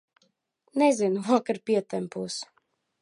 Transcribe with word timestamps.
Nezinu, 0.81 1.23
vakar 1.27 1.59
pietempos. 1.65 2.33